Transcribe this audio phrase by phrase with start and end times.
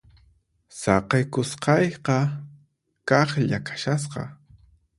[0.79, 2.17] Saqikusqayqa
[3.09, 4.23] kaqlla kashasqa.